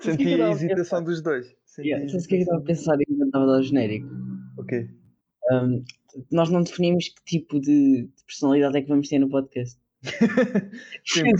Senti 0.00 0.40
a 0.40 0.50
hesitação 0.50 1.02
dos 1.02 1.20
dois. 1.20 1.54
Senti 1.64 1.88
yeah, 1.88 2.08
sabes 2.08 2.24
o 2.24 2.28
que 2.28 2.34
é 2.34 2.38
que 2.38 2.42
estava 2.42 2.60
a 2.60 2.64
pensar 2.64 2.96
enquanto 3.00 3.26
estava 3.26 3.44
a 3.44 3.46
dar 3.48 3.58
o 3.58 3.62
genérico? 3.62 4.08
Ok. 4.58 4.88
Um, 5.50 5.84
nós 6.30 6.50
não 6.50 6.62
definimos 6.62 7.08
que 7.08 7.24
tipo 7.24 7.58
de, 7.58 8.02
de, 8.04 8.24
personalidade 8.26 8.76
é 8.76 8.82
que 8.82 8.88
vamos 8.88 9.08
ter 9.08 9.18
no 9.18 9.28
podcast. 9.28 9.80
Sim, 11.04 11.28
é. 11.28 11.32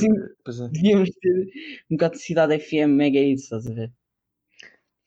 Devíamos 0.72 1.10
ter 1.10 1.52
um 1.90 1.96
bocado 1.96 2.14
de 2.14 2.22
cidade 2.22 2.58
FM 2.58 2.96
mega 2.96 3.18
isso, 3.18 3.44
estás 3.44 3.66
a 3.66 3.74
ver? 3.74 3.92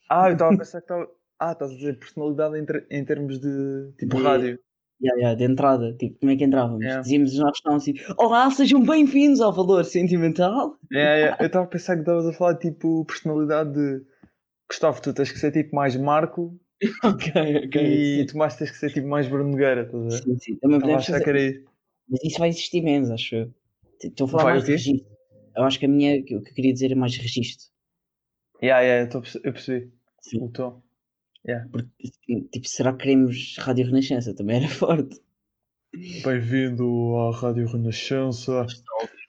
Ah, 0.09 0.30
eu 0.30 0.34
estava 0.34 0.53
a 0.53 0.58
pensar 0.58 0.80
que 0.80 0.86
estava. 0.86 1.09
Ah, 1.39 1.52
estás 1.52 1.72
a 1.72 1.75
dizer 1.75 2.00
personalidade 2.00 2.58
em, 2.58 2.66
ter, 2.66 2.88
em 2.89 3.03
termos 3.03 3.39
de 3.39 3.91
tipo 3.98 4.17
de, 4.17 4.23
rádio. 4.23 4.59
Yeah, 5.02 5.20
yeah, 5.20 5.35
de 5.35 5.44
entrada, 5.44 5.94
tipo, 5.94 6.20
como 6.20 6.31
é 6.31 6.38
que 6.38 6.45
entrávamos? 6.45 6.81
Yeah. 6.81 7.02
Dizíamos 7.02 7.34
os 7.34 7.40
nossos 7.40 7.62
nomes 7.66 7.84
assim: 7.84 7.94
Olá, 8.17 8.49
sejam 8.49 8.81
bem-vindos 8.81 9.41
ao 9.41 9.52
Valor 9.52 9.84
Sentimental. 9.84 10.77
Yeah, 10.90 11.16
yeah. 11.16 11.38
Eu 11.44 11.48
estava 11.48 11.66
a 11.66 11.67
pensar 11.67 11.95
que 11.95 12.02
estavas 12.02 12.26
a 12.26 12.31
falar 12.31 12.55
tipo 12.55 13.03
personalidade 13.03 13.73
de 13.73 14.05
Gustavo, 14.70 15.02
tu 15.02 15.13
tens 15.13 15.31
que 15.31 15.38
ser 15.38 15.52
tipo 15.52 15.76
mais 15.76 15.98
Marco. 15.98 16.58
ok, 17.03 17.31
ok. 17.66 17.81
E 17.81 18.20
sim. 18.22 18.26
Tomás 18.27 18.55
tens 18.55 18.72
que 18.72 18.77
ser 18.77 18.94
tipo 18.94 19.08
mais 19.08 19.27
Bruno 19.27 19.52
Nogueira, 19.52 19.81
estás 19.81 20.02
a 20.02 20.08
ver? 20.08 20.23
Sim, 20.23 20.39
sim. 20.39 20.55
Também 20.59 20.80
podemos 20.80 21.05
fazer. 21.05 21.66
Mas 22.08 22.23
isso 22.23 22.39
vai 22.39 22.50
existir 22.50 22.81
menos, 22.81 23.12
acho 23.12 23.36
eu. 23.36 23.53
Estou 24.02 24.27
a 24.27 24.30
falar 24.30 24.44
vai, 24.44 24.53
mais 24.53 24.66
de 24.66 24.72
registro. 24.72 25.12
Eu 25.58 25.64
acho 25.64 25.80
que 25.80 25.86
a 25.86 25.89
minha, 25.89 26.22
o 26.22 26.23
que 26.23 26.36
eu 26.36 26.41
queria 26.41 26.72
dizer 26.72 26.92
é 26.92 26.95
mais 26.95 27.17
registro. 27.17 27.67
Yeah, 28.64 28.81
yeah, 28.81 29.11
eu 29.44 29.52
percebi. 29.52 29.92
Sim. 30.22 30.44
O 30.44 30.50
tom. 30.50 30.84
Yeah. 31.48 31.70
Porque, 31.72 31.90
tipo, 32.52 32.68
será 32.68 32.92
que 32.92 33.00
queremos 33.04 33.56
Rádio 33.60 33.86
Renascença? 33.86 34.34
Também 34.34 34.58
era 34.58 34.68
forte. 34.74 35.22
Bem-vindo 36.24 37.16
à 37.18 37.38
Rádio 37.38 37.68
Renascença. 37.68 38.66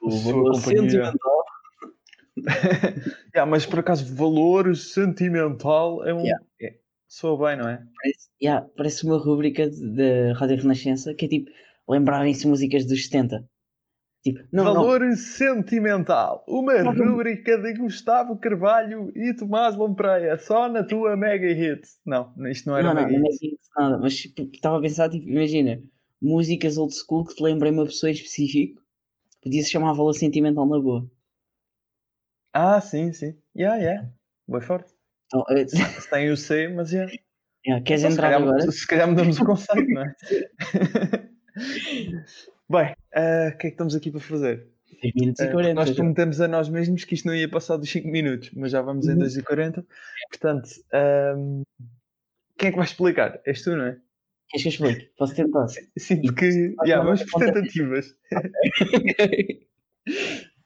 O 0.03 0.11
valor 0.11 0.55
sentimental. 0.57 1.45
yeah, 3.35 3.47
mas 3.47 3.67
por 3.67 3.79
acaso, 3.81 4.15
valor 4.15 4.75
sentimental 4.77 6.05
é 6.05 6.15
um. 6.15 6.21
Yeah. 6.21 6.45
É, 6.61 6.77
soa 7.07 7.49
bem, 7.49 7.57
não 7.57 7.69
é? 7.69 7.83
Parece, 8.03 8.29
yeah, 8.43 8.67
parece 8.77 9.05
uma 9.05 9.19
rubrica 9.19 9.69
da 9.71 10.33
Rádio 10.39 10.57
Renascença 10.57 11.15
que 11.15 11.27
é 11.27 11.29
tipo 11.29 11.51
lembrarem-se 11.89 12.47
músicas 12.47 12.85
dos 12.85 13.05
70. 13.05 13.49
Tipo, 14.27 14.41
não, 14.51 14.65
Valor 14.65 15.03
não. 15.03 15.15
Sentimental, 15.15 16.45
uma 16.49 16.83
não, 16.83 16.93
rúbrica 16.93 17.57
de 17.59 17.75
Gustavo 17.75 18.37
Carvalho 18.37 19.13
e 19.15 19.33
Tomás 19.33 19.77
Lampreia, 19.77 20.37
só 20.37 20.69
na 20.69 20.83
tua 20.83 21.17
Mega 21.17 21.47
Hit. 21.47 21.87
Não, 22.05 22.35
isto 22.51 22.69
não 22.69 22.77
era 22.77 22.93
não, 22.93 23.03
Mega 23.03 23.17
não, 23.17 23.31
Hit. 23.31 23.57
Não 23.77 23.85
nada, 23.85 23.99
mas 23.99 24.17
tipo, 24.17 24.51
estava 24.53 24.79
a 24.79 24.81
pensar, 24.81 25.09
tipo, 25.11 25.29
imagina, 25.29 25.81
músicas 26.21 26.77
old 26.77 26.93
school 26.93 27.25
que 27.25 27.37
te 27.37 27.43
lembrem 27.45 27.73
uma 27.73 27.85
pessoa 27.85 28.11
específica, 28.11 28.83
podia-se 29.41 29.71
chamar 29.71 29.93
Valor 29.93 30.13
Sentimental 30.13 30.67
na 30.67 30.81
boa. 30.81 31.09
Ah, 32.53 32.81
sim, 32.81 33.13
sim. 33.13 33.39
Yeah, 33.57 33.77
yeah. 33.77 34.11
Boa 34.49 34.61
forte. 34.61 34.93
Então, 35.27 35.43
uh... 35.43 35.69
Se 36.01 36.11
tem 36.11 36.31
o 36.31 36.37
C, 36.37 36.67
mas 36.67 36.91
yeah. 36.91 37.13
yeah 37.65 37.85
queres 37.85 38.03
então, 38.03 38.13
entrar 38.13 38.33
se 38.33 38.35
calhar, 38.35 38.49
agora? 38.49 38.73
Se 38.73 38.87
calhar 38.89 39.09
mudamos 39.09 39.39
o 39.39 39.45
conceito, 39.45 39.89
não 39.89 40.03
é? 40.03 40.15
Bem, 42.69 42.93
uh, 43.15 43.55
o 43.55 43.59
que 43.59 43.67
é 43.67 43.69
que 43.69 43.69
estamos 43.69 43.95
aqui 43.95 44.11
para 44.11 44.21
fazer? 44.21 44.67
10 45.01 45.15
minutos 45.15 45.41
e 45.41 45.51
40. 45.51 45.71
Uh, 45.71 45.75
nós 45.75 45.91
prometemos 45.95 46.41
a 46.41 46.49
nós 46.49 46.69
mesmos 46.69 47.05
que 47.05 47.15
isto 47.15 47.27
não 47.27 47.35
ia 47.35 47.49
passar 47.49 47.77
dos 47.77 47.89
5 47.91 48.09
minutos, 48.09 48.51
mas 48.55 48.73
já 48.73 48.83
vamos 48.83 49.07
em 49.07 49.17
2 49.17 49.35
uhum. 49.35 49.41
e 49.41 49.45
40. 49.45 49.87
Portanto, 50.31 50.69
um, 51.37 51.63
quem 52.59 52.69
é 52.69 52.71
que 52.73 52.77
vai 52.77 52.87
explicar? 52.87 53.41
És 53.47 53.63
tu, 53.63 53.77
não 53.77 53.85
é? 53.85 54.01
Queres 54.49 54.63
que 54.63 54.69
eu 54.69 54.89
explique? 54.89 55.13
Posso 55.17 55.35
tentar? 55.35 55.69
Sinto 55.97 56.35
que. 56.35 56.75
Yeah, 56.85 57.05
vamos 57.05 57.23
por 57.25 57.45
tentativas. 57.45 58.15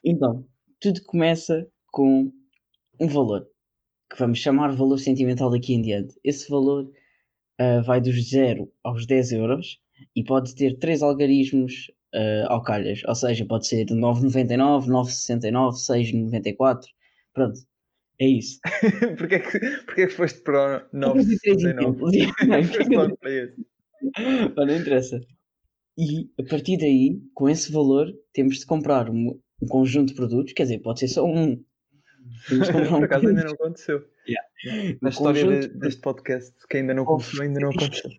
então, 0.04 0.46
tudo 0.80 1.02
começa 1.04 1.66
com 1.90 2.32
um 2.98 3.08
valor 3.08 3.46
que 4.10 4.18
vamos 4.18 4.38
chamar 4.38 4.72
valor 4.72 4.98
sentimental 4.98 5.50
daqui 5.50 5.74
em 5.74 5.82
diante. 5.82 6.14
Esse 6.24 6.50
valor 6.50 6.90
uh, 7.60 7.82
vai 7.82 8.00
dos 8.00 8.30
0 8.30 8.70
aos 8.82 9.06
10 9.06 9.32
euros 9.32 9.80
e 10.14 10.24
pode 10.24 10.54
ter 10.54 10.78
três 10.78 11.02
algarismos 11.02 11.90
uh, 12.14 12.46
ao 12.48 12.62
calhas, 12.62 13.02
ou 13.06 13.14
seja, 13.14 13.44
pode 13.44 13.66
ser 13.66 13.86
9,99, 13.86 14.86
9,69, 14.86 15.74
6,94, 15.74 16.84
pronto, 17.32 17.60
é 18.20 18.26
isso. 18.26 18.60
porquê, 19.16 19.40
que, 19.40 19.58
porquê 19.86 20.06
que 20.06 20.12
foste 20.12 20.40
para 20.42 20.86
o 20.92 20.96
9,69? 20.96 21.74
não, 24.56 24.66
não 24.66 24.76
interessa. 24.76 25.20
E 25.96 26.30
a 26.38 26.44
partir 26.44 26.76
daí, 26.78 27.20
com 27.34 27.48
esse 27.48 27.72
valor, 27.72 28.12
temos 28.32 28.58
de 28.58 28.66
comprar 28.66 29.10
um, 29.10 29.40
um 29.60 29.66
conjunto 29.66 30.10
de 30.10 30.14
produtos, 30.14 30.52
quer 30.52 30.64
dizer, 30.64 30.80
pode 30.80 31.00
ser 31.00 31.08
só 31.08 31.24
um. 31.24 31.62
Temos 32.48 32.66
de 32.66 32.72
comprar 32.72 32.88
um 32.92 32.98
Por 32.98 33.04
acaso 33.04 33.28
ainda 33.28 33.44
não 33.44 33.52
aconteceu. 33.52 34.04
Yeah. 34.28 34.98
Na 35.00 35.08
um 35.08 35.10
história 35.10 35.44
conjunto... 35.44 35.78
deste 35.78 36.00
podcast, 36.00 36.54
que 36.68 36.76
ainda 36.76 36.94
não 36.94 37.06
ainda 37.40 37.60
não 37.60 37.70
aconteceu. 37.70 38.10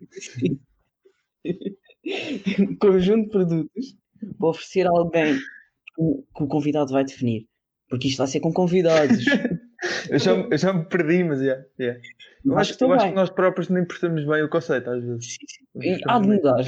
Um 1.44 2.76
conjunto 2.80 3.24
de 3.24 3.30
produtos 3.30 3.96
para 4.38 4.48
oferecer 4.48 4.86
a 4.86 4.90
alguém 4.90 5.36
que 5.36 6.42
o 6.42 6.46
convidado 6.46 6.92
vai 6.92 7.04
definir. 7.04 7.46
Porque 7.88 8.08
isto 8.08 8.18
vai 8.18 8.26
ser 8.26 8.40
com 8.40 8.52
convidados. 8.52 9.18
eu, 10.10 10.18
já, 10.18 10.32
eu 10.32 10.58
já 10.58 10.72
me 10.72 10.84
perdi, 10.86 11.24
mas 11.24 11.40
yeah, 11.40 11.62
yeah. 11.78 12.00
eu, 12.44 12.56
acho, 12.56 12.76
eu 12.82 12.92
acho 12.92 13.08
que 13.08 13.14
nós 13.14 13.30
próprios 13.30 13.68
nem 13.68 13.84
percebemos 13.84 14.24
bem 14.24 14.42
o 14.42 14.48
conceito 14.48 14.88
às 14.90 15.04
vezes. 15.04 15.36
Sim. 15.80 15.98
Há 16.06 16.18
de 16.18 16.28
mudar. 16.28 16.64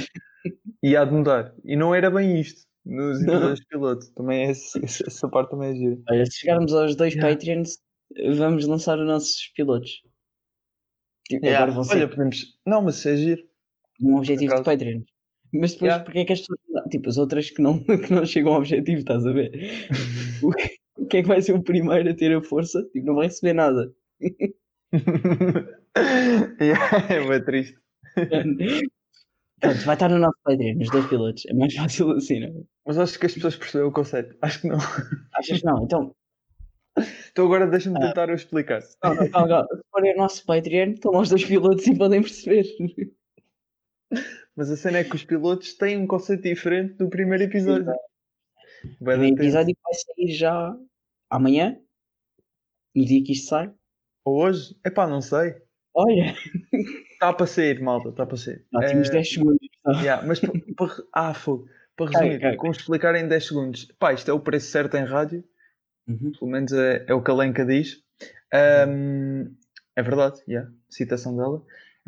E 0.83 0.97
há 0.97 1.05
de 1.05 1.13
mudar. 1.13 1.55
E 1.65 1.77
não 1.77 1.95
era 1.95 2.11
bem 2.11 2.41
isto 2.41 2.67
nos 2.85 3.23
episódios 3.23 3.65
piloto. 3.65 4.15
Também 4.15 4.47
é 4.47 4.51
essa 4.51 5.29
parte 5.31 5.51
também 5.51 5.71
é 5.71 5.75
gira. 5.75 6.03
Olha, 6.11 6.27
se 6.27 6.41
chegarmos 6.41 6.73
aos 6.75 6.95
dois 6.95 7.15
yeah. 7.15 7.35
Patreons, 7.35 7.79
vamos 8.37 8.67
lançar 8.67 8.99
os 8.99 9.07
nossos 9.07 9.51
pilotos. 9.57 10.03
Tipo, 11.27 11.47
yeah. 11.47 11.75
Olha, 11.75 12.09
podemos. 12.09 12.59
Não, 12.67 12.83
mas 12.83 13.05
é 13.07 13.17
giro. 13.17 13.43
Um 14.01 14.17
objetivo 14.17 14.55
de 14.55 14.63
Patreon. 14.63 15.03
Mas 15.53 15.73
depois, 15.73 15.89
yeah. 15.89 16.05
porque 16.05 16.19
é 16.19 16.25
que 16.25 16.33
as 16.33 16.41
pessoas. 16.41 16.59
Tipo, 16.91 17.09
as 17.09 17.17
outras 17.17 17.51
que 17.51 17.63
não, 17.63 17.79
que 17.85 18.13
não 18.13 18.27
chegam 18.27 18.53
ao 18.53 18.59
objetivo, 18.59 18.99
estás 18.99 19.25
a 19.25 19.33
ver? 19.33 19.53
o, 20.43 20.51
que, 20.51 20.77
o 20.99 21.07
que 21.07 21.19
é 21.19 21.23
que 21.23 21.29
vai 21.29 21.41
ser 21.41 21.53
o 21.53 21.63
primeiro 21.63 22.11
a 22.11 22.15
ter 22.15 22.35
a 22.35 22.43
força? 22.43 22.83
Tipo, 22.93 23.07
não 23.07 23.15
vai 23.15 23.27
receber 23.27 23.53
nada. 23.53 23.93
yeah, 26.61 27.07
é 27.09 27.27
bem 27.27 27.45
triste. 27.45 27.79
Pronto, 29.61 29.85
vai 29.85 29.95
estar 29.95 30.11
no 30.11 30.19
nosso 30.19 30.37
Patreon, 30.45 30.77
nos 30.77 30.91
dois 30.91 31.07
pilotos. 31.07 31.47
É 31.47 31.55
mais 31.55 31.75
fácil 31.75 32.11
assim, 32.11 32.41
não 32.41 32.49
é? 32.49 32.65
Mas 32.87 32.99
acho 32.99 33.19
que 33.19 33.27
as 33.27 33.33
pessoas 33.33 33.57
perceberam 33.57 33.89
o 33.89 33.93
conceito. 33.93 34.37
Acho 34.43 34.61
que 34.61 34.69
não. 34.69 34.77
Achas 35.35 35.61
que 35.61 35.65
não? 35.65 35.85
Então. 35.85 36.15
Então 37.31 37.47
agora 37.47 37.67
deixa-me 37.67 37.97
ah. 37.99 38.09
tentar 38.09 38.29
eu 38.29 38.35
explicar. 38.35 38.83
Não, 39.03 39.15
não, 39.15 39.29
não, 39.29 39.47
não. 39.47 39.63
Se 39.63 39.83
forem 39.91 40.15
o 40.15 40.19
nosso 40.19 40.45
Patreon, 40.45 40.91
estão 40.91 41.13
lá 41.13 41.21
os 41.21 41.31
dois 41.31 41.45
pilotos 41.45 41.87
e 41.87 41.97
podem 41.97 42.21
perceber. 42.21 42.65
Mas 44.57 44.71
a 44.71 44.77
cena 44.77 44.99
é 44.99 45.05
que 45.05 45.17
os 45.17 45.25
pilotos 45.25 45.75
têm 45.75 45.99
um 45.99 46.07
conceito 46.07 46.43
diferente 46.43 46.95
do 46.95 47.09
primeiro 47.09 47.45
episódio. 47.45 47.93
O 49.01 49.05
primeiro 49.05 49.37
episódio 49.37 49.77
vai 49.83 49.95
sair 49.95 50.33
já 50.35 50.77
amanhã, 51.29 51.79
no 52.95 53.05
dia 53.05 53.23
que 53.25 53.33
isto 53.33 53.49
sai. 53.49 53.73
Ou 54.25 54.43
hoje? 54.43 54.77
Epá, 54.85 55.07
não 55.07 55.21
sei. 55.21 55.57
Olha! 55.95 56.35
Está 57.13 57.33
para 57.33 57.47
sair, 57.47 57.81
malta, 57.81 58.09
está 58.09 58.27
para 58.27 58.37
sair. 58.37 58.65
Já 58.73 58.81
temos 58.81 59.09
é... 59.09 59.13
10 59.13 59.33
segundos. 59.33 59.69
Yeah, 60.03 60.27
mas 60.27 60.41
para, 60.41 60.53
para, 60.77 61.05
ah, 61.13 61.35
fogo. 61.35 61.69
Para 61.97 62.11
resumir, 62.11 62.37
okay, 62.37 62.49
okay. 62.49 62.57
como 62.57 62.73
explicar 62.73 63.15
em 63.15 63.29
10 63.29 63.47
segundos. 63.47 63.85
Pá, 63.99 64.13
isto 64.13 64.31
é 64.31 64.35
o 64.35 64.41
preço 64.41 64.71
certo 64.71 64.97
em 64.97 65.05
rádio. 65.05 65.45
Uhum. 66.09 66.33
Pelo 66.39 66.51
menos 66.51 66.73
é, 66.73 67.05
é, 67.07 67.15
o 67.15 67.23
que 67.23 67.31
a 67.31 67.35
Lenka 67.35 67.65
diz. 67.65 68.03
Um, 68.89 69.55
é 69.97 70.03
verdade, 70.03 70.41
yeah, 70.49 70.71
citação 70.89 71.37
dela. 71.37 71.63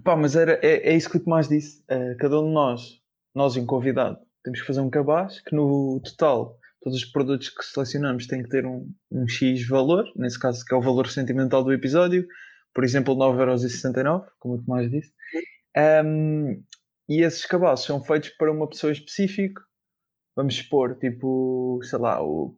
Pá, 0.05 0.17
mas 0.17 0.37
era, 0.37 0.59
é, 0.63 0.91
é 0.91 0.97
isso 0.97 1.11
que 1.11 1.17
o 1.17 1.25
Tomás 1.25 1.49
disse. 1.49 1.83
Uh, 1.91 2.17
cada 2.19 2.41
um 2.41 2.47
de 2.47 2.55
nós, 2.55 3.01
nós 3.35 3.57
em 3.57 3.67
convidado, 3.67 4.19
temos 4.43 4.61
que 4.61 4.67
fazer 4.67 4.81
um 4.81 4.91
cabaz 4.91 5.41
que 5.41 5.55
no 5.55 6.01
total 6.05 6.59
todos 6.87 6.99
os 6.99 7.05
produtos 7.05 7.49
que 7.49 7.65
selecionamos 7.65 8.29
têm 8.29 8.45
que 8.45 8.49
ter 8.49 8.65
um, 8.65 8.89
um 9.11 9.27
X 9.27 9.67
valor, 9.67 10.05
nesse 10.15 10.39
caso 10.39 10.65
que 10.65 10.73
é 10.73 10.77
o 10.77 10.81
valor 10.81 11.09
sentimental 11.09 11.65
do 11.65 11.73
episódio, 11.73 12.25
por 12.73 12.85
exemplo 12.85 13.17
9,69€, 13.17 14.25
como 14.39 14.55
o 14.55 14.63
Tomás 14.63 14.89
disse. 14.89 15.13
Um, 16.05 16.63
e 17.09 17.23
esses 17.23 17.45
cabazes 17.45 17.87
são 17.87 18.03
feitos 18.03 18.31
para 18.31 18.53
uma 18.53 18.69
pessoa 18.69 18.93
específica. 18.93 19.61
Vamos 20.37 20.55
expor, 20.55 20.97
tipo, 20.97 21.81
sei 21.83 21.99
lá, 21.99 22.23
o. 22.23 22.55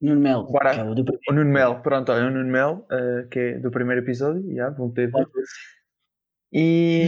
Nuno 0.00 0.20
Mel. 0.20 0.46
É 0.62 0.84
o, 0.84 0.92
o 0.92 1.34
Nuno 1.34 1.50
Mel, 1.50 1.80
pronto, 1.80 2.12
é 2.12 2.26
o 2.26 2.30
Nuno 2.30 2.50
Mel, 2.50 2.86
uh, 2.92 3.28
que 3.28 3.38
é 3.38 3.58
do 3.58 3.70
primeiro 3.70 4.02
episódio, 4.02 4.48
yeah, 4.50 4.72
vão 4.76 4.90
ter. 4.92 5.10
E 6.52 7.06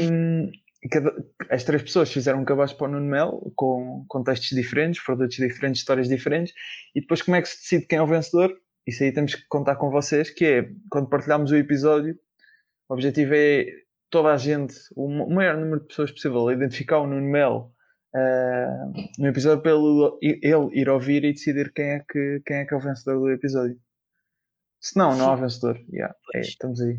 cada, 0.91 1.13
as 1.51 1.65
três 1.65 1.83
pessoas 1.83 2.13
fizeram 2.13 2.41
um 2.41 2.45
cabaz 2.45 2.73
para 2.73 2.89
o 2.89 2.91
Nuno 2.93 3.07
Mel 3.07 3.53
com 3.57 4.05
contextos 4.09 4.51
diferentes, 4.51 5.03
produtos 5.03 5.37
diferentes, 5.37 5.81
histórias 5.81 6.09
diferentes. 6.09 6.55
E 6.95 7.01
depois, 7.01 7.23
como 7.23 7.37
é 7.37 7.43
que 7.43 7.49
se 7.49 7.57
decide 7.57 7.87
quem 7.87 7.99
é 7.99 8.03
o 8.03 8.07
vencedor? 8.07 8.55
Isso 8.87 9.03
aí 9.03 9.13
temos 9.13 9.35
que 9.35 9.47
contar 9.49 9.77
com 9.77 9.91
vocês. 9.91 10.31
Que 10.31 10.45
é 10.45 10.71
quando 10.91 11.09
partilhamos 11.09 11.51
o 11.51 11.57
episódio, 11.57 12.19
o 12.89 12.95
objetivo 12.95 13.35
é 13.35 13.67
toda 14.11 14.33
a 14.33 14.37
gente, 14.37 14.75
o 14.97 15.09
maior 15.09 15.57
número 15.57 15.81
de 15.81 15.89
pessoas 15.89 16.11
possível, 16.11 16.51
identificar 16.51 16.99
o 16.99 17.07
Nuno 17.07 17.31
Mel 17.31 17.73
uh, 18.15 18.93
no 19.19 19.29
episódio 19.29 19.63
pelo 19.63 20.19
ele 20.23 20.81
ir 20.81 20.89
ouvir 20.89 21.25
e 21.25 21.33
decidir 21.33 21.73
quem 21.73 21.91
é 21.91 22.01
que, 22.01 22.43
quem 22.47 22.57
é, 22.59 22.65
que 22.65 22.73
é 22.73 22.77
o 22.77 22.81
vencedor 22.81 23.21
do 23.21 23.31
episódio. 23.31 23.79
Se 24.81 24.97
não, 24.97 25.17
não 25.17 25.33
há 25.33 25.37
vencedor. 25.37 25.79
Yeah, 25.93 26.15
é, 26.35 26.41
estamos 26.41 26.81
aí. 26.81 26.99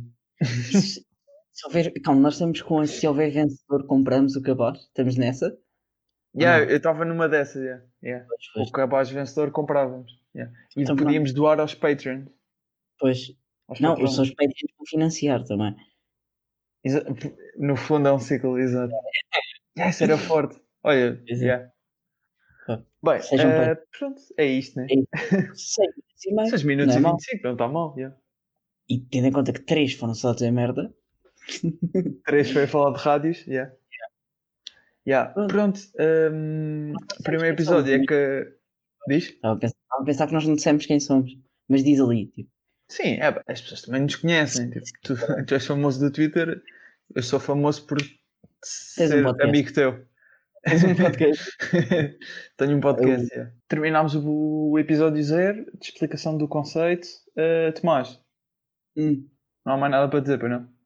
Se 1.59 1.67
houver, 1.67 1.91
calma, 2.01 2.21
nós 2.21 2.35
estamos 2.35 2.61
com 2.61 2.85
se 2.85 3.05
houver 3.05 3.31
vencedor, 3.31 3.85
compramos 3.85 4.35
o 4.37 4.41
cabaz. 4.41 4.79
Estamos 4.79 5.17
nessa? 5.17 5.57
Yeah, 6.33 6.63
eu 6.71 6.77
estava 6.77 7.03
numa 7.03 7.27
dessas, 7.27 7.61
yeah, 7.61 7.83
yeah. 8.01 8.25
Pois, 8.25 8.41
pois. 8.53 8.69
o 8.69 8.71
cabaz 8.71 9.09
vencedor 9.09 9.51
comprávamos. 9.51 10.11
Yeah. 10.33 10.53
E 10.77 10.83
então, 10.83 10.95
podíamos 10.95 11.31
pronto. 11.31 11.41
doar 11.41 11.59
aos 11.59 11.75
Patreons. 11.75 12.29
Pois. 12.97 13.35
Aos 13.67 13.79
não, 13.81 13.93
os 13.95 14.15
seus 14.15 14.29
Patreons 14.29 14.73
vão 14.77 14.85
financiar 14.87 15.43
também. 15.43 15.75
No 17.57 17.75
fundo 17.75 18.07
é 18.07 18.13
um 18.13 18.19
ciclo, 18.19 18.57
exato. 18.57 18.93
É, 19.77 19.89
isso 19.89 20.03
era 20.03 20.17
forte. 20.17 20.61
Olha, 20.81 21.21
yeah. 21.27 21.69
Bem, 23.01 23.19
uh, 23.19 23.87
pronto, 23.97 24.21
é 24.37 24.45
isto, 24.45 24.79
né? 24.79 24.87
É 24.91 25.53
6 25.53 26.63
minutos 26.63 26.95
e 26.95 26.99
25, 27.03 27.43
não 27.43 27.53
está 27.53 27.67
mal. 27.67 27.93
Yeah. 27.97 28.15
E 28.87 28.99
tendo 28.99 29.27
em 29.27 29.31
conta 29.31 29.51
que 29.51 29.61
3 29.61 29.93
foram 29.93 30.13
só 30.13 30.33
dizer 30.33 30.51
merda. 30.51 30.93
3 32.25 32.51
foi 32.51 32.67
falar 32.67 32.97
de 32.97 33.03
rádios, 33.03 33.45
yeah. 33.47 33.71
Yeah. 35.07 35.31
Pronto, 35.33 35.53
pronto 35.53 35.79
um, 35.99 36.93
primeiro 37.23 37.55
episódio 37.55 37.95
é 37.95 38.05
que. 38.05 38.53
Diz? 39.07 39.29
Estava 39.29 39.55
a, 39.55 39.57
pensar, 39.57 39.75
estava 39.81 40.03
a 40.03 40.05
pensar 40.05 40.27
que 40.27 40.33
nós 40.33 40.45
não 40.45 40.55
dissemos 40.55 40.85
quem 40.85 40.99
somos, 40.99 41.31
mas 41.67 41.83
diz 41.83 41.99
ali, 41.99 42.27
tipo. 42.27 42.49
Sim, 42.91 43.19
é, 43.19 43.27
as 43.47 43.61
pessoas 43.61 43.81
também 43.83 44.01
nos 44.01 44.15
conhecem. 44.15 44.69
Tipo, 44.69 44.85
tu, 45.03 45.15
tu 45.45 45.53
és 45.53 45.65
famoso 45.65 45.99
do 45.99 46.11
Twitter, 46.11 46.61
eu 47.15 47.23
sou 47.23 47.39
famoso 47.39 47.85
por 47.85 47.97
ser 48.63 49.25
um 49.25 49.29
amigo 49.41 49.71
teu. 49.73 50.05
Tens 50.63 50.83
um 50.83 50.95
podcast. 50.95 51.57
Tenho 52.57 52.77
um 52.77 52.81
podcast. 52.81 53.35
Eu... 53.35 53.47
Terminámos 53.67 54.15
o, 54.15 54.77
episódio 54.77 55.23
zero 55.23 55.65
de 55.79 55.87
explicação 55.87 56.37
do 56.37 56.47
conceito. 56.47 57.07
Uh, 57.37 57.71
Tomás, 57.79 58.19
hum. 58.97 59.27
não 59.65 59.73
há 59.73 59.77
mais 59.77 59.91
nada 59.91 60.09
para 60.09 60.19
dizer, 60.19 60.37
para 60.37 60.49
não? 60.49 60.78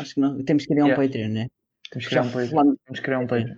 Acho 0.00 0.14
que 0.14 0.20
não. 0.20 0.42
Temos 0.42 0.64
que 0.64 0.72
criar 0.72 0.84
yeah. 0.86 1.00
um 1.00 1.06
Patreon, 1.06 1.28
né? 1.28 1.48
Temos 1.90 2.04
que 2.04 2.10
criar 2.10 2.22
um 2.22 2.30
Patreon. 2.30 2.76
Temos 2.84 3.00
que 3.00 3.02
criar 3.02 3.18
um 3.18 3.26
Patreon. 3.26 3.54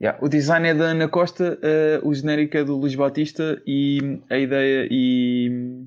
Yeah. 0.00 0.18
O 0.24 0.28
design 0.28 0.66
é 0.66 0.74
da 0.74 0.84
Ana 0.84 1.08
Costa, 1.08 1.58
uh, 2.02 2.08
o 2.08 2.14
genérico 2.14 2.56
é 2.56 2.64
do 2.64 2.74
Luís 2.74 2.94
Batista 2.94 3.60
e 3.66 4.22
a 4.30 4.38
ideia 4.38 4.88
e, 4.90 5.84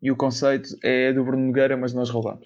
e 0.00 0.10
o 0.10 0.16
conceito 0.16 0.70
é 0.82 1.12
do 1.12 1.22
Bruno 1.22 1.48
Nogueira, 1.48 1.76
mas 1.76 1.92
nós 1.92 2.08
roubamos. 2.08 2.42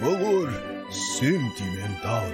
Valor 0.00 0.48
sentimental. 0.92 2.24